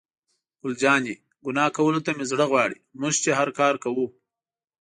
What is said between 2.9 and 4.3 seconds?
موږ چې هر کار کوو.